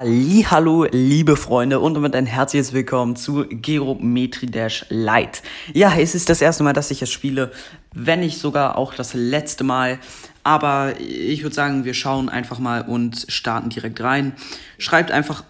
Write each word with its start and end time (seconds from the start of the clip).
Hallo, 0.00 0.84
liebe 0.84 1.36
Freunde 1.36 1.80
und 1.80 1.94
damit 1.94 2.14
ein 2.14 2.26
herzliches 2.26 2.72
Willkommen 2.72 3.16
zu 3.16 3.44
Geometry 3.48 4.46
Dash 4.46 4.86
Lite. 4.90 5.40
Ja, 5.74 5.92
es 5.98 6.14
ist 6.14 6.28
das 6.28 6.40
erste 6.40 6.62
Mal, 6.62 6.72
dass 6.72 6.92
ich 6.92 7.02
es 7.02 7.10
spiele, 7.10 7.50
wenn 7.92 8.20
nicht 8.20 8.38
sogar 8.38 8.78
auch 8.78 8.94
das 8.94 9.12
letzte 9.14 9.64
Mal. 9.64 9.98
Aber 10.44 11.00
ich 11.00 11.42
würde 11.42 11.56
sagen, 11.56 11.84
wir 11.84 11.94
schauen 11.94 12.28
einfach 12.28 12.60
mal 12.60 12.82
und 12.82 13.26
starten 13.26 13.70
direkt 13.70 14.00
rein. 14.00 14.34
Schreibt 14.78 15.10
einfach. 15.10 15.42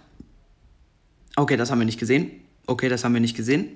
Okay, 1.37 1.59
das 1.59 1.71
haben 1.71 1.81
wir 1.81 1.85
nicht 1.85 2.01
gesehen. 2.01 2.31
Okay, 2.67 2.89
das 2.89 3.05
haben 3.05 3.13
wir 3.13 3.21
nicht 3.21 3.37
gesehen. 3.37 3.69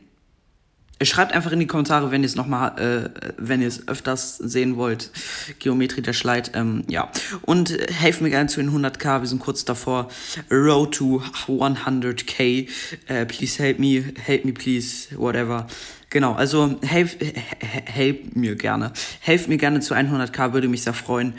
Schreibt 1.05 1.33
einfach 1.33 1.53
in 1.53 1.61
die 1.61 1.67
Kommentare, 1.67 2.11
wenn 2.11 2.23
ihr 2.23 2.27
es 2.27 2.37
nochmal, 2.37 2.79
äh, 2.79 3.33
wenn 3.37 3.63
ihr 3.63 3.69
es 3.69 3.89
öfters 3.89 4.37
sehen 4.39 4.77
wollt. 4.77 5.11
Geometrie 5.59 6.03
der 6.03 6.13
Schleit, 6.13 6.53
ähm, 6.55 6.85
ja. 6.89 7.11
Und 7.43 7.71
äh, 7.71 7.93
helft 7.93 8.21
mir 8.21 8.31
gerne 8.31 8.49
zu 8.49 8.61
den 8.61 8.71
100k, 8.71 9.21
wir 9.21 9.27
sind 9.27 9.41
kurz 9.41 9.65
davor. 9.65 10.09
Road 10.51 10.95
to 10.95 11.23
100k. 11.47 12.69
Äh, 13.07 13.27
please 13.27 13.63
help 13.63 13.79
me, 13.79 14.05
help 14.25 14.45
me 14.45 14.53
please, 14.53 15.09
whatever. 15.17 15.67
Genau, 16.11 16.35
also 16.35 16.79
helft 16.83 17.19
help 17.61 18.37
mir 18.37 18.55
gerne. 18.55 18.93
Helft 19.21 19.49
mir 19.49 19.57
gerne 19.57 19.81
zu 19.81 19.95
100k, 19.95 20.53
würde 20.53 20.69
mich 20.69 20.83
sehr 20.83 20.95
freuen. 20.95 21.35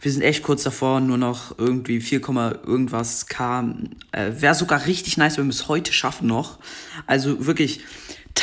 Wir 0.00 0.12
sind 0.12 0.22
echt 0.22 0.44
kurz 0.44 0.62
davor, 0.62 1.00
nur 1.00 1.18
noch 1.18 1.58
irgendwie 1.58 2.00
4, 2.00 2.20
irgendwas 2.66 3.26
K. 3.26 3.74
Äh, 4.12 4.32
Wäre 4.38 4.54
sogar 4.54 4.86
richtig 4.86 5.16
nice, 5.16 5.38
wenn 5.38 5.46
wir 5.46 5.52
es 5.52 5.66
heute 5.66 5.92
schaffen 5.92 6.28
noch. 6.28 6.60
Also 7.06 7.46
wirklich 7.46 7.80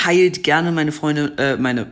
Teilt 0.05 0.43
gerne 0.43 0.71
meine 0.71 0.91
Freunde, 0.91 1.33
äh, 1.39 1.57
meine, 1.57 1.87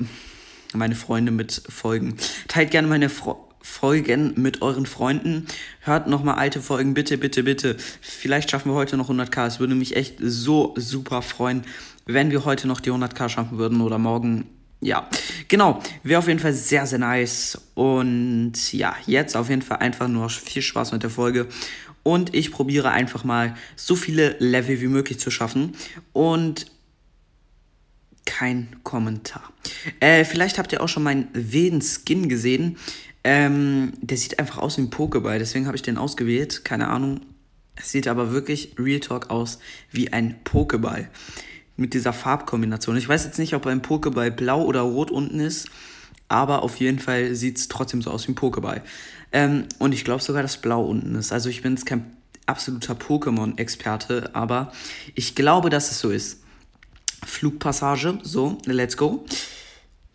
meine 0.71 0.93
Freunde 0.93 1.31
mit 1.31 1.63
Folgen. 1.67 2.15
Teilt 2.47 2.69
gerne 2.69 2.87
meine 2.87 3.09
Fro 3.09 3.49
Folgen 3.59 4.33
mit 4.35 4.61
euren 4.61 4.85
Freunden. 4.85 5.47
Hört 5.79 6.07
nochmal 6.07 6.35
alte 6.35 6.61
Folgen, 6.61 6.93
bitte, 6.93 7.17
bitte, 7.17 7.41
bitte. 7.41 7.75
Vielleicht 8.01 8.51
schaffen 8.51 8.69
wir 8.69 8.75
heute 8.75 8.97
noch 8.97 9.09
100k. 9.09 9.47
Es 9.47 9.59
würde 9.59 9.73
mich 9.73 9.95
echt 9.95 10.17
so 10.21 10.75
super 10.77 11.23
freuen, 11.23 11.63
wenn 12.05 12.29
wir 12.29 12.45
heute 12.45 12.67
noch 12.67 12.81
die 12.81 12.91
100k 12.91 13.29
schaffen 13.29 13.57
würden 13.57 13.81
oder 13.81 13.97
morgen. 13.97 14.45
Ja, 14.79 15.09
genau. 15.47 15.81
Wäre 16.03 16.19
auf 16.19 16.27
jeden 16.27 16.39
Fall 16.39 16.53
sehr, 16.53 16.85
sehr 16.85 16.99
nice. 16.99 17.59
Und 17.73 18.73
ja, 18.73 18.95
jetzt 19.07 19.35
auf 19.35 19.49
jeden 19.49 19.63
Fall 19.63 19.77
einfach 19.77 20.07
nur 20.07 20.29
viel 20.29 20.61
Spaß 20.61 20.91
mit 20.91 21.01
der 21.01 21.09
Folge. 21.09 21.47
Und 22.03 22.35
ich 22.35 22.51
probiere 22.51 22.91
einfach 22.91 23.23
mal 23.23 23.55
so 23.75 23.95
viele 23.95 24.35
Level 24.37 24.81
wie 24.81 24.87
möglich 24.87 25.19
zu 25.19 25.31
schaffen. 25.31 25.73
Und 26.11 26.67
kein 28.25 28.75
Kommentar. 28.83 29.51
Äh, 29.99 30.25
vielleicht 30.25 30.57
habt 30.57 30.71
ihr 30.71 30.81
auch 30.81 30.89
schon 30.89 31.03
meinen 31.03 31.27
wilden 31.33 31.81
Skin 31.81 32.29
gesehen. 32.29 32.77
Ähm, 33.23 33.93
der 34.01 34.17
sieht 34.17 34.39
einfach 34.39 34.57
aus 34.57 34.77
wie 34.77 34.81
ein 34.81 34.89
Pokéball, 34.89 35.39
deswegen 35.39 35.65
habe 35.65 35.77
ich 35.77 35.81
den 35.81 35.97
ausgewählt. 35.97 36.65
Keine 36.65 36.89
Ahnung. 36.89 37.21
Es 37.75 37.91
sieht 37.91 38.07
aber 38.07 38.31
wirklich 38.31 38.75
Real 38.77 38.99
Talk 38.99 39.29
aus 39.29 39.59
wie 39.91 40.11
ein 40.13 40.35
Pokéball. 40.43 41.07
Mit 41.75 41.93
dieser 41.93 42.13
Farbkombination. 42.13 42.97
Ich 42.97 43.07
weiß 43.07 43.25
jetzt 43.25 43.39
nicht, 43.39 43.55
ob 43.55 43.65
ein 43.65 43.81
Pokéball 43.81 44.29
blau 44.29 44.63
oder 44.63 44.81
rot 44.81 45.09
unten 45.09 45.39
ist, 45.39 45.69
aber 46.27 46.61
auf 46.61 46.77
jeden 46.77 46.99
Fall 46.99 47.33
sieht 47.33 47.57
es 47.57 47.67
trotzdem 47.67 48.01
so 48.01 48.11
aus 48.11 48.27
wie 48.27 48.33
ein 48.33 48.35
Pokéball. 48.35 48.81
Ähm, 49.31 49.65
und 49.79 49.93
ich 49.93 50.05
glaube 50.05 50.21
sogar, 50.21 50.43
dass 50.43 50.57
blau 50.57 50.83
unten 50.83 51.15
ist. 51.15 51.31
Also 51.31 51.49
ich 51.49 51.63
bin 51.63 51.73
jetzt 51.73 51.85
kein 51.85 52.05
absoluter 52.45 52.93
Pokémon-Experte, 52.93 54.31
aber 54.33 54.71
ich 55.15 55.33
glaube, 55.33 55.69
dass 55.69 55.89
es 55.89 55.99
so 55.99 56.11
ist. 56.11 56.42
Flugpassage. 57.25 58.19
So, 58.23 58.57
let's 58.65 58.97
go. 58.97 59.25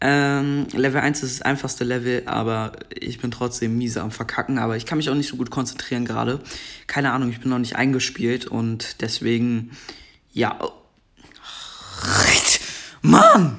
Ähm, 0.00 0.68
Level 0.72 1.00
1 1.00 1.22
ist 1.22 1.40
das 1.40 1.42
einfachste 1.42 1.82
Level, 1.82 2.22
aber 2.26 2.72
ich 2.90 3.20
bin 3.20 3.30
trotzdem 3.30 3.76
miese 3.76 4.00
am 4.00 4.12
Verkacken. 4.12 4.58
Aber 4.58 4.76
ich 4.76 4.86
kann 4.86 4.98
mich 4.98 5.10
auch 5.10 5.14
nicht 5.14 5.28
so 5.28 5.36
gut 5.36 5.50
konzentrieren 5.50 6.04
gerade. 6.04 6.40
Keine 6.86 7.12
Ahnung, 7.12 7.30
ich 7.30 7.40
bin 7.40 7.50
noch 7.50 7.58
nicht 7.58 7.76
eingespielt 7.76 8.46
und 8.46 9.00
deswegen, 9.02 9.72
ja. 10.32 10.58
Mann! 13.02 13.58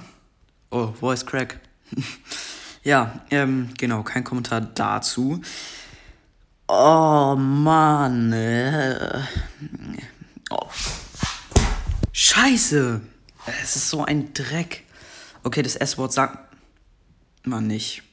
Oh, 0.69 0.93
Voice 0.99 1.25
Crack. 1.25 1.59
ja, 2.83 3.21
ähm, 3.31 3.69
genau, 3.77 4.03
kein 4.03 4.23
Kommentar 4.23 4.61
dazu. 4.61 5.41
Oh, 6.67 7.35
Mann. 7.35 8.31
Äh, 8.31 9.23
oh. 10.51 10.69
Scheiße. 12.11 13.01
Es 13.63 13.75
ist 13.75 13.89
so 13.89 14.03
ein 14.03 14.33
Dreck. 14.33 14.83
Okay, 15.43 15.61
das 15.61 15.75
S-Wort 15.75 16.13
sagt 16.13 16.37
man 17.43 17.67
nicht. 17.67 18.03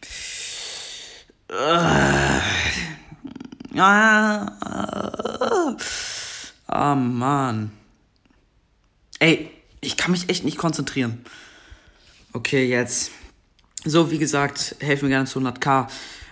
Ah, 1.48 2.40
oh, 6.68 6.94
Mann. 6.94 7.70
Ey, 9.18 9.50
ich 9.80 9.96
kann 9.96 10.10
mich 10.10 10.28
echt 10.28 10.44
nicht 10.44 10.58
konzentrieren. 10.58 11.24
Okay, 12.32 12.68
jetzt. 12.68 13.12
So, 13.84 14.10
wie 14.10 14.18
gesagt, 14.18 14.76
helfen 14.80 15.06
mir 15.06 15.14
gerne 15.14 15.26
zu 15.26 15.38
100k. 15.38 15.88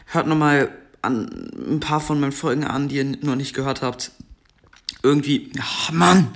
Hört 0.07 0.27
nochmal 0.27 0.73
an 1.03 1.51
ein 1.55 1.81
paar 1.81 2.01
von 2.01 2.19
meinen 2.19 2.33
Folgen 2.33 2.65
an, 2.65 2.89
die 2.89 2.97
ihr 2.97 3.05
noch 3.05 3.37
nicht 3.37 3.55
gehört 3.55 3.83
habt. 3.83 4.11
Irgendwie, 5.03 5.53
oh 5.59 5.93
Mann, 5.93 6.35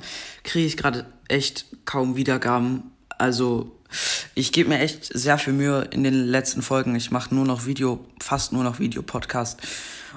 kriege 0.49 0.67
ich 0.67 0.77
gerade 0.77 1.07
echt 1.29 1.67
kaum 1.85 2.17
Wiedergaben. 2.17 2.91
Also 3.19 3.77
ich 4.35 4.51
gebe 4.53 4.71
mir 4.71 4.81
echt 4.81 5.05
sehr 5.05 5.39
viel 5.39 5.53
Mühe 5.53 5.87
in 5.91 6.05
den 6.05 6.15
letzten 6.15 6.63
Folgen. 6.63 6.95
Ich 6.95 7.11
mache 7.11 7.35
nur 7.35 7.45
noch 7.45 7.67
Video, 7.67 8.05
fast 8.21 8.53
nur 8.53 8.65
noch 8.65 8.79
Videopodcast. 8.79 9.61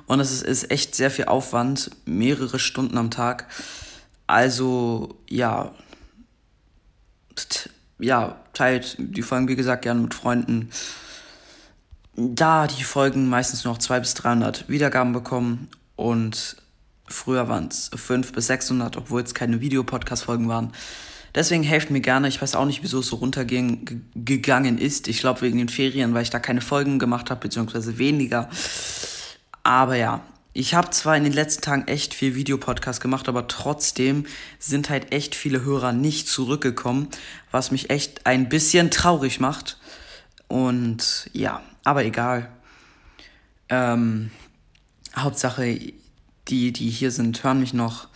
Und 0.08 0.20
es 0.20 0.32
ist, 0.32 0.44
ist 0.44 0.72
echt 0.72 0.96
sehr 0.96 1.12
viel 1.12 1.26
Aufwand, 1.26 1.92
mehrere 2.06 2.60
Stunden 2.60 2.98
am 2.98 3.12
Tag. 3.12 3.48
Also 4.26 5.20
ja, 5.30 5.74
ja, 8.00 8.40
teilt 8.54 8.96
die 9.00 9.22
Folgen, 9.22 9.50
wie 9.50 9.56
gesagt, 9.56 9.84
gerne 9.84 10.02
mit 10.02 10.14
Freunden. 10.14 10.70
Da 12.16 12.68
die 12.68 12.84
Folgen 12.84 13.28
meistens 13.30 13.66
nur 13.66 13.74
noch 13.74 13.80
200 13.80 14.04
bis 14.04 14.14
300 14.16 14.70
Wiedergaben 14.70 15.12
bekommen 15.12 15.70
und 15.96 16.56
Früher 17.12 17.48
waren 17.48 17.68
es 17.68 17.90
500 17.94 18.34
bis 18.34 18.48
600, 18.48 18.98
obwohl 18.98 19.22
es 19.22 19.34
keine 19.34 19.62
Videopodcast-Folgen 19.62 20.48
waren. 20.48 20.72
Deswegen 21.34 21.64
helft 21.64 21.92
mir 21.92 22.02
gerne. 22.02 22.28
Ich 22.28 22.42
weiß 22.42 22.56
auch 22.56 22.66
nicht, 22.66 22.84
wieso 22.84 23.00
es 23.00 23.08
so 23.08 23.18
runtergegangen 23.18 24.78
ist. 24.78 25.08
Ich 25.08 25.20
glaube 25.20 25.42
wegen 25.42 25.58
den 25.58 25.70
Ferien, 25.70 26.14
weil 26.14 26.24
ich 26.24 26.30
da 26.30 26.40
keine 26.40 26.62
Folgen 26.62 27.00
gemacht 27.00 27.30
habe, 27.30 27.42
beziehungsweise 27.42 27.98
weniger. 27.98 28.50
Aber 29.64 29.96
ja, 29.96 30.22
ich 30.54 30.74
habe 30.74 30.90
zwar 30.90 31.16
in 31.16 31.24
den 31.24 31.32
letzten 31.32 31.62
Tagen 31.62 31.88
echt 31.88 32.14
viel 32.14 32.36
Videopodcast 32.36 33.00
gemacht, 33.00 33.30
aber 33.30 33.48
trotzdem 33.48 34.26
sind 34.60 34.90
halt 34.90 35.14
echt 35.14 35.34
viele 35.36 35.64
Hörer 35.64 35.94
nicht 35.94 36.28
zurückgekommen, 36.28 37.08
was 37.52 37.72
mich 37.72 37.90
echt 37.90 38.26
ein 38.26 38.50
bisschen 38.50 38.92
traurig 38.92 39.40
macht. 39.40 39.78
Und 40.50 41.30
ja, 41.32 41.62
aber 41.86 42.04
egal. 42.04 42.50
Ähm, 43.70 44.32
Hauptsache, 45.16 45.94
die, 46.52 46.72
die 46.72 46.90
hier 46.90 47.12
sind, 47.12 47.44
hören 47.44 47.60
mich 47.60 47.74
noch. 47.74 48.08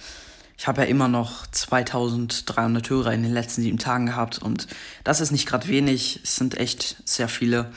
Ich 0.57 0.68
habe 0.68 0.81
ja 0.81 0.88
immer 0.88 1.07
noch 1.07 1.47
2300 1.47 2.90
Hörer 2.90 3.13
in 3.13 3.23
den 3.23 3.34
letzten 3.34 3.62
sieben 3.62 3.79
Tagen 3.79 4.06
gehabt 4.06 4.38
und 4.38 4.68
das 5.03 5.22
ist 5.22 5.31
nicht 5.31 5.47
gerade 5.47 5.68
wenig, 5.68 6.22
es 6.23 6.35
sind 6.35 6.57
echt 6.57 6.97
sehr 7.06 7.28
viele. 7.28 7.72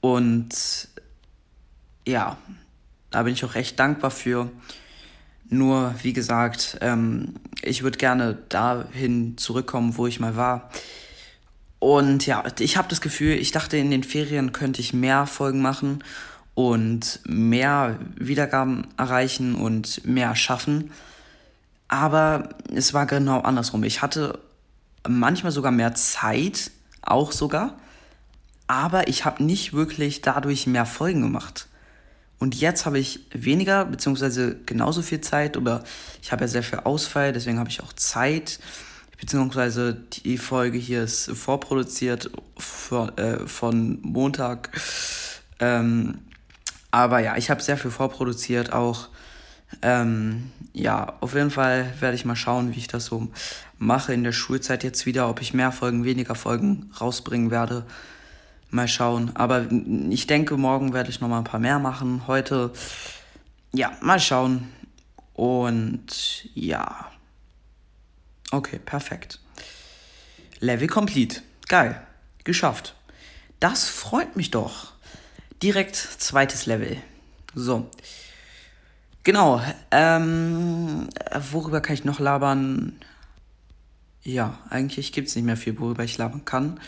Und 0.00 0.88
ja, 2.06 2.38
da 3.10 3.22
bin 3.22 3.32
ich 3.32 3.44
auch 3.44 3.54
recht 3.54 3.78
dankbar 3.78 4.10
für. 4.10 4.50
Nur, 5.48 5.94
wie 6.02 6.12
gesagt, 6.12 6.78
ähm, 6.80 7.34
ich 7.62 7.82
würde 7.82 7.98
gerne 7.98 8.36
dahin 8.48 9.38
zurückkommen, 9.38 9.96
wo 9.96 10.06
ich 10.06 10.20
mal 10.20 10.36
war. 10.36 10.70
Und 11.78 12.26
ja, 12.26 12.44
ich 12.58 12.76
habe 12.76 12.88
das 12.88 13.00
Gefühl, 13.00 13.34
ich 13.34 13.52
dachte, 13.52 13.76
in 13.76 13.90
den 13.90 14.02
Ferien 14.02 14.52
könnte 14.52 14.80
ich 14.80 14.92
mehr 14.92 15.26
Folgen 15.26 15.62
machen 15.62 16.02
und 16.58 17.20
mehr 17.24 18.00
Wiedergaben 18.16 18.88
erreichen 18.96 19.54
und 19.54 20.04
mehr 20.04 20.34
schaffen. 20.34 20.90
Aber 21.86 22.48
es 22.74 22.92
war 22.94 23.06
genau 23.06 23.42
andersrum. 23.42 23.84
Ich 23.84 24.02
hatte 24.02 24.40
manchmal 25.06 25.52
sogar 25.52 25.70
mehr 25.70 25.94
Zeit, 25.94 26.72
auch 27.00 27.30
sogar. 27.30 27.78
Aber 28.66 29.06
ich 29.06 29.24
habe 29.24 29.44
nicht 29.44 29.72
wirklich 29.72 30.20
dadurch 30.20 30.66
mehr 30.66 30.84
Folgen 30.84 31.22
gemacht. 31.22 31.68
Und 32.40 32.56
jetzt 32.56 32.86
habe 32.86 32.98
ich 32.98 33.20
weniger, 33.30 33.84
beziehungsweise 33.84 34.56
genauso 34.66 35.00
viel 35.02 35.20
Zeit, 35.20 35.56
oder 35.56 35.84
ich 36.22 36.32
habe 36.32 36.42
ja 36.42 36.48
sehr 36.48 36.64
viel 36.64 36.80
Ausfall, 36.80 37.32
deswegen 37.32 37.60
habe 37.60 37.70
ich 37.70 37.84
auch 37.84 37.92
Zeit. 37.92 38.58
Beziehungsweise 39.20 39.94
die 39.94 40.38
Folge 40.38 40.78
hier 40.78 41.04
ist 41.04 41.30
vorproduziert 41.30 42.32
von, 42.56 43.16
äh, 43.16 43.46
von 43.46 44.00
Montag. 44.02 44.70
Ähm, 45.60 46.18
aber 46.90 47.20
ja, 47.20 47.36
ich 47.36 47.50
habe 47.50 47.62
sehr 47.62 47.76
viel 47.76 47.90
vorproduziert 47.90 48.72
auch. 48.72 49.08
Ähm, 49.82 50.50
ja, 50.72 51.14
auf 51.20 51.34
jeden 51.34 51.50
Fall 51.50 51.92
werde 52.00 52.16
ich 52.16 52.24
mal 52.24 52.36
schauen, 52.36 52.74
wie 52.74 52.78
ich 52.78 52.88
das 52.88 53.04
so 53.04 53.28
mache 53.76 54.14
in 54.14 54.24
der 54.24 54.32
Schulzeit 54.32 54.82
jetzt 54.82 55.04
wieder, 55.04 55.28
ob 55.28 55.40
ich 55.40 55.54
mehr 55.54 55.72
Folgen, 55.72 56.04
weniger 56.04 56.34
Folgen 56.34 56.90
rausbringen 57.00 57.50
werde. 57.50 57.84
Mal 58.70 58.88
schauen. 58.88 59.32
Aber 59.34 59.66
ich 60.10 60.26
denke, 60.26 60.56
morgen 60.56 60.92
werde 60.92 61.10
ich 61.10 61.20
noch 61.20 61.28
mal 61.28 61.38
ein 61.38 61.44
paar 61.44 61.60
mehr 61.60 61.78
machen. 61.78 62.26
Heute, 62.26 62.72
ja, 63.72 63.92
mal 64.00 64.20
schauen. 64.20 64.68
Und 65.34 66.48
ja, 66.54 67.08
Okay, 68.50 68.78
perfekt. 68.78 69.40
Level 70.60 70.88
complete. 70.88 71.42
Geil. 71.68 72.00
Geschafft. 72.44 72.94
Das 73.60 73.88
freut 73.88 74.36
mich 74.36 74.50
doch. 74.50 74.92
Direkt 75.62 75.96
zweites 75.96 76.66
Level. 76.66 76.96
So. 77.54 77.90
Genau. 79.24 79.60
Ähm, 79.90 81.08
worüber 81.50 81.80
kann 81.80 81.94
ich 81.94 82.04
noch 82.04 82.20
labern? 82.20 82.92
Ja, 84.22 84.58
eigentlich 84.70 85.12
gibt 85.12 85.28
es 85.28 85.36
nicht 85.36 85.44
mehr 85.44 85.56
viel, 85.56 85.78
worüber 85.80 86.04
ich 86.04 86.16
labern 86.18 86.44
kann. 86.44 86.80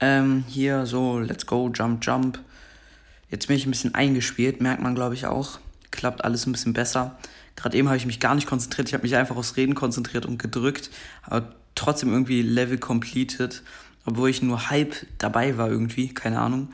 Ähm, 0.00 0.44
hier 0.48 0.86
so, 0.86 1.18
let's 1.18 1.46
go, 1.46 1.70
jump, 1.74 2.04
jump. 2.04 2.38
Jetzt 3.30 3.48
bin 3.48 3.56
ich 3.56 3.66
ein 3.66 3.70
bisschen 3.70 3.94
eingespielt, 3.94 4.60
merkt 4.60 4.82
man, 4.82 4.94
glaube 4.94 5.14
ich, 5.14 5.26
auch. 5.26 5.58
Klappt 5.90 6.24
alles 6.24 6.46
ein 6.46 6.52
bisschen 6.52 6.72
besser. 6.74 7.18
Gerade 7.56 7.76
eben 7.76 7.88
habe 7.88 7.96
ich 7.96 8.06
mich 8.06 8.20
gar 8.20 8.34
nicht 8.34 8.46
konzentriert. 8.46 8.88
Ich 8.88 8.94
habe 8.94 9.02
mich 9.02 9.16
einfach 9.16 9.36
aufs 9.36 9.56
Reden 9.56 9.74
konzentriert 9.74 10.26
und 10.26 10.38
gedrückt. 10.38 10.90
Aber 11.22 11.54
trotzdem 11.74 12.12
irgendwie 12.12 12.42
Level 12.42 12.78
completed. 12.78 13.62
Obwohl 14.04 14.30
ich 14.30 14.42
nur 14.42 14.70
halb 14.70 14.94
dabei 15.18 15.58
war 15.58 15.68
irgendwie. 15.68 16.14
Keine 16.14 16.38
Ahnung. 16.38 16.68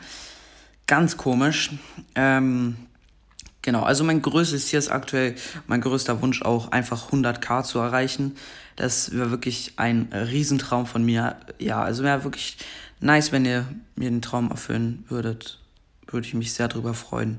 Ganz 0.86 1.16
komisch. 1.16 1.70
Ähm, 2.14 2.76
genau, 3.62 3.82
also 3.82 4.04
mein 4.04 4.20
größtes 4.20 4.66
Ziel 4.66 4.78
ist 4.78 4.90
aktuell, 4.90 5.34
mein 5.66 5.80
größter 5.80 6.20
Wunsch 6.20 6.42
auch 6.42 6.72
einfach 6.72 7.10
100k 7.10 7.64
zu 7.64 7.78
erreichen. 7.78 8.36
Das 8.76 9.12
wäre 9.12 9.30
wirklich 9.30 9.74
ein 9.76 10.12
Riesentraum 10.12 10.86
von 10.86 11.04
mir. 11.04 11.36
Ja, 11.58 11.82
also 11.82 12.02
wäre 12.02 12.24
wirklich 12.24 12.58
nice, 13.00 13.32
wenn 13.32 13.44
ihr 13.44 13.66
mir 13.96 14.10
den 14.10 14.22
Traum 14.22 14.50
erfüllen 14.50 15.04
würdet. 15.08 15.60
Würde 16.06 16.26
ich 16.26 16.34
mich 16.34 16.52
sehr 16.52 16.68
drüber 16.68 16.92
freuen. 16.92 17.38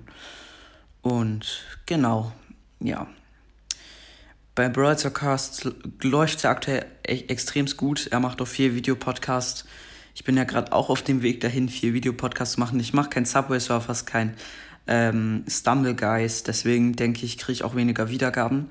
Und 1.02 1.64
genau, 1.86 2.32
ja. 2.80 3.08
Bei 4.56 4.70
Broadcast 4.70 5.70
läuft 6.02 6.40
es 6.40 6.46
aktuell 6.46 6.86
echt 7.04 7.30
extrem 7.30 7.66
gut. 7.78 8.08
Er 8.08 8.22
macht 8.22 8.42
auch 8.42 8.48
viel 8.48 8.74
Videopodcast. 8.74 9.66
Ich 10.16 10.24
bin 10.24 10.38
ja 10.38 10.46
gerade 10.46 10.72
auch 10.72 10.90
auf 10.90 11.02
dem 11.04 11.22
Weg 11.22 11.42
dahin, 11.42 11.70
viel 11.70 11.94
Videopodcast 11.94 12.54
zu 12.54 12.60
machen. 12.60 12.80
Ich 12.80 12.94
mache 12.94 13.10
kein 13.10 13.26
Subway 13.26 13.60
Surfers, 13.60 14.06
kein 14.06 14.34
ähm, 14.88 15.44
Stumble 15.48 15.94
Guys. 15.94 16.44
Deswegen 16.44 16.96
denke 16.96 17.26
ich, 17.26 17.38
kriege 17.38 17.52
ich 17.52 17.64
auch 17.64 17.76
weniger 17.76 18.10
Wiedergaben. 18.10 18.68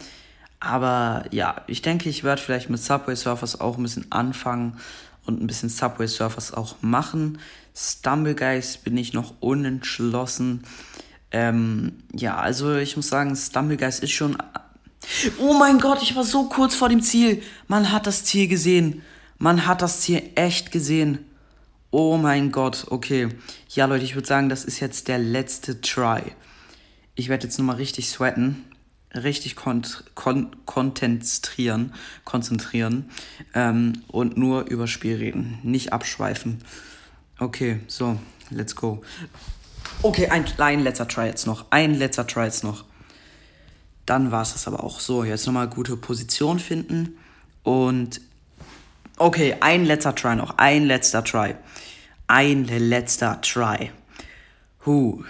Aber 0.58 1.26
ja, 1.30 1.62
ich 1.66 1.82
denke, 1.82 2.08
ich 2.08 2.24
werde 2.24 2.40
vielleicht 2.40 2.70
mit 2.70 2.80
Subway 2.82 3.14
Surfers 3.14 3.60
auch 3.60 3.76
ein 3.76 3.82
bisschen 3.82 4.10
anfangen 4.10 4.78
und 5.26 5.42
ein 5.42 5.46
bisschen 5.46 5.68
Subway 5.68 6.08
Surfers 6.08 6.54
auch 6.54 6.76
machen. 6.80 7.38
Stumble 7.76 8.34
Guys 8.34 8.78
bin 8.78 8.96
ich 8.96 9.12
noch 9.12 9.34
unentschlossen. 9.40 10.62
Ähm, 11.30 12.04
ja, 12.14 12.36
also 12.36 12.74
ich 12.76 12.96
muss 12.96 13.08
sagen, 13.08 13.36
Stumble 13.36 13.76
Guys 13.76 13.98
ist 13.98 14.12
schon 14.12 14.38
Oh 15.38 15.52
mein 15.52 15.78
Gott, 15.78 16.02
ich 16.02 16.16
war 16.16 16.24
so 16.24 16.44
kurz 16.44 16.74
vor 16.74 16.88
dem 16.88 17.02
Ziel. 17.02 17.42
Man 17.68 17.92
hat 17.92 18.06
das 18.06 18.24
Ziel 18.24 18.48
gesehen. 18.48 19.02
Man 19.36 19.66
hat 19.66 19.82
das 19.82 20.00
Ziel 20.00 20.22
echt 20.34 20.72
gesehen. 20.72 21.18
Oh 21.96 22.16
mein 22.16 22.50
Gott, 22.50 22.86
okay. 22.90 23.28
Ja, 23.68 23.86
Leute, 23.86 24.04
ich 24.04 24.16
würde 24.16 24.26
sagen, 24.26 24.48
das 24.48 24.64
ist 24.64 24.80
jetzt 24.80 25.06
der 25.06 25.20
letzte 25.20 25.80
Try. 25.80 26.22
Ich 27.14 27.28
werde 27.28 27.44
jetzt 27.44 27.56
nochmal 27.56 27.76
richtig 27.76 28.08
sweaten. 28.08 28.64
Richtig 29.14 29.54
kon 29.54 29.86
kon 30.16 30.56
konzentrieren. 30.66 31.94
Konzentrieren. 32.24 33.10
Ähm, 33.54 34.02
und 34.08 34.36
nur 34.36 34.66
über 34.66 34.88
Spiel 34.88 35.18
reden. 35.18 35.60
Nicht 35.62 35.92
abschweifen. 35.92 36.64
Okay, 37.38 37.78
so, 37.86 38.18
let's 38.50 38.74
go. 38.74 39.00
Okay, 40.02 40.26
ein, 40.30 40.44
ein 40.58 40.80
letzter 40.80 41.06
Try 41.06 41.26
jetzt 41.26 41.46
noch. 41.46 41.66
Ein 41.70 41.94
letzter 41.94 42.26
Try 42.26 42.46
jetzt 42.46 42.64
noch. 42.64 42.86
Dann 44.04 44.32
war 44.32 44.42
es 44.42 44.52
das 44.52 44.66
aber 44.66 44.82
auch 44.82 44.98
so. 44.98 45.22
Jetzt 45.22 45.46
nochmal 45.46 45.68
gute 45.68 45.96
Position 45.96 46.58
finden. 46.58 47.18
Und 47.62 48.20
okay, 49.16 49.56
ein 49.60 49.84
letzter 49.84 50.14
Try 50.14 50.36
noch. 50.36 50.58
Ein 50.58 50.84
letzter 50.84 51.24
Try. 51.24 51.54
Ein 52.26 52.64
letzter 52.66 53.40
Try. 53.40 53.90
Huh. 54.86 55.24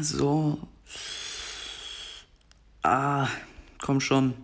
So. 0.00 0.58
Ah, 2.82 3.28
komm 3.80 4.00
schon. 4.00 4.34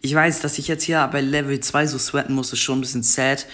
Ich 0.00 0.14
weiß, 0.14 0.40
dass 0.40 0.58
ich 0.58 0.68
jetzt 0.68 0.84
hier 0.84 1.06
bei 1.08 1.20
Level 1.20 1.60
2 1.60 1.86
so 1.86 1.98
sweaten 1.98 2.34
muss, 2.34 2.52
ist 2.52 2.60
schon 2.60 2.78
ein 2.78 2.82
bisschen 2.82 3.02
sad. 3.02 3.46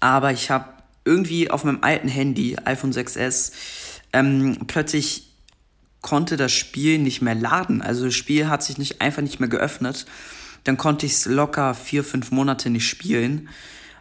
Aber 0.00 0.32
ich 0.32 0.50
habe 0.50 0.72
irgendwie 1.04 1.50
auf 1.50 1.64
meinem 1.64 1.82
alten 1.82 2.08
Handy, 2.08 2.56
iPhone 2.64 2.92
6S, 2.92 3.52
ähm, 4.12 4.58
plötzlich 4.66 5.27
konnte 6.08 6.38
das 6.38 6.52
Spiel 6.52 6.98
nicht 6.98 7.20
mehr 7.20 7.34
laden. 7.34 7.82
Also 7.82 8.06
das 8.06 8.14
Spiel 8.14 8.48
hat 8.48 8.62
sich 8.62 8.78
nicht 8.78 9.02
einfach 9.02 9.20
nicht 9.20 9.40
mehr 9.40 9.48
geöffnet. 9.50 10.06
Dann 10.64 10.78
konnte 10.78 11.04
ich 11.04 11.12
es 11.12 11.26
locker 11.26 11.74
vier, 11.74 12.02
fünf 12.02 12.30
Monate 12.30 12.70
nicht 12.70 12.88
spielen. 12.88 13.50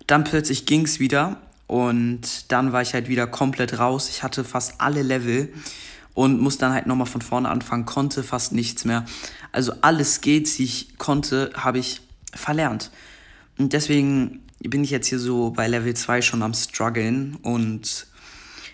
Dann 0.08 0.24
plötzlich 0.24 0.66
ging 0.66 0.86
es 0.86 1.02
wieder 1.02 1.42
und 1.68 2.50
dann 2.50 2.72
war 2.72 2.82
ich 2.82 2.94
halt 2.94 3.10
wieder 3.10 3.28
komplett 3.28 3.78
raus. 3.78 4.08
Ich 4.08 4.24
hatte 4.24 4.46
fast 4.46 4.80
alle 4.80 5.02
Level 5.02 5.54
und 6.14 6.40
musste 6.40 6.62
dann 6.62 6.72
halt 6.72 6.88
nochmal 6.88 7.08
von 7.08 7.22
vorne 7.22 7.50
anfangen, 7.50 7.86
konnte 7.86 8.24
fast 8.24 8.54
nichts 8.54 8.86
mehr. 8.86 9.04
Also 9.52 9.74
alles 9.82 10.22
geht, 10.22 10.58
die 10.58 10.64
ich 10.64 10.98
konnte, 10.98 11.52
habe 11.56 11.80
ich 11.80 12.00
verlernt. 12.34 12.90
Und 13.58 13.74
deswegen 13.74 14.46
bin 14.60 14.82
ich 14.82 14.92
jetzt 14.92 15.08
hier 15.08 15.20
so 15.20 15.52
bei 15.52 15.68
Level 15.68 15.94
2 15.94 16.22
schon 16.22 16.42
am 16.42 16.54
struggeln 16.54 17.36
und 17.42 18.08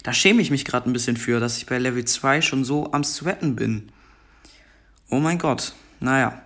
da 0.04 0.14
schäme 0.14 0.42
ich 0.42 0.52
mich 0.52 0.66
gerade 0.66 0.90
ein 0.90 0.94
bisschen 0.94 1.18
für, 1.18 1.40
dass 1.40 1.58
ich 1.58 1.66
bei 1.66 1.80
Level 1.80 2.04
2 2.04 2.42
schon 2.42 2.66
so 2.66 2.92
am 2.92 3.04
Sweaten 3.04 3.56
bin. 3.56 3.90
Oh 5.10 5.20
mein 5.20 5.40
Gott. 5.40 5.74
Naja. 6.00 6.42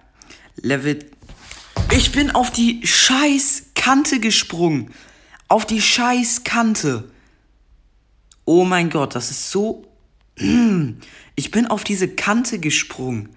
Level. 0.58 1.00
Ich 1.92 2.12
bin 2.12 2.32
auf 2.32 2.52
die 2.52 2.86
scheiß 2.86 3.72
Kante 3.74 4.20
gesprungen. 4.20 4.92
Auf 5.48 5.66
die 5.66 5.82
scheiß 5.82 6.44
Kante. 6.44 7.10
Oh 8.46 8.64
mein 8.64 8.90
Gott, 8.90 9.16
das 9.16 9.32
ist 9.32 9.52
so. 9.52 9.86
Ich 11.40 11.52
bin 11.52 11.68
auf 11.68 11.84
diese 11.84 12.08
Kante 12.08 12.58
gesprungen. 12.58 13.30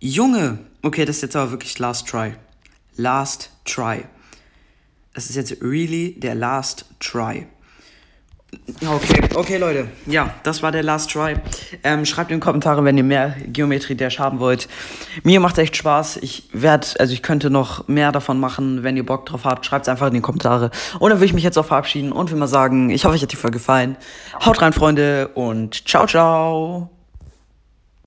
Junge. 0.00 0.58
Okay, 0.80 1.04
das 1.04 1.16
ist 1.16 1.22
jetzt 1.22 1.36
aber 1.36 1.50
wirklich 1.50 1.78
Last 1.78 2.08
Try. 2.08 2.34
Last 2.96 3.50
Try. 3.66 4.04
Das 5.12 5.28
ist 5.28 5.36
jetzt 5.36 5.60
really 5.60 6.18
der 6.18 6.34
Last 6.34 6.86
Try. 7.00 7.46
Okay, 8.86 9.20
okay, 9.34 9.56
Leute. 9.56 9.88
Ja, 10.06 10.34
das 10.42 10.62
war 10.62 10.72
der 10.72 10.82
Last 10.82 11.10
Try. 11.10 11.36
Ähm, 11.82 12.04
schreibt 12.04 12.30
in 12.30 12.38
die 12.38 12.44
Kommentare, 12.44 12.84
wenn 12.84 12.96
ihr 12.96 13.04
mehr 13.04 13.34
Geometrie 13.46 13.94
Dash 13.94 14.18
haben 14.18 14.40
wollt. 14.40 14.68
Mir 15.22 15.40
macht 15.40 15.58
echt 15.58 15.76
Spaß. 15.76 16.18
Ich 16.18 16.48
werde, 16.52 16.86
also 16.98 17.12
ich 17.12 17.22
könnte 17.22 17.50
noch 17.50 17.88
mehr 17.88 18.12
davon 18.12 18.38
machen. 18.38 18.82
Wenn 18.82 18.96
ihr 18.96 19.06
Bock 19.06 19.26
drauf 19.26 19.44
habt, 19.44 19.66
schreibt 19.66 19.86
es 19.86 19.88
einfach 19.88 20.08
in 20.08 20.14
die 20.14 20.20
Kommentare. 20.20 20.70
Und 20.98 21.10
dann 21.10 21.18
würde 21.18 21.26
ich 21.26 21.34
mich 21.34 21.44
jetzt 21.44 21.58
auch 21.58 21.66
verabschieden 21.66 22.12
und 22.12 22.30
will 22.30 22.38
mal 22.38 22.46
sagen, 22.46 22.90
ich 22.90 23.04
hoffe, 23.04 23.14
euch 23.14 23.22
hat 23.22 23.32
die 23.32 23.36
Folge 23.36 23.58
gefallen. 23.58 23.96
Haut 24.44 24.60
rein, 24.60 24.72
Freunde, 24.72 25.28
und 25.34 25.88
ciao, 25.88 26.06
ciao. 26.06 26.93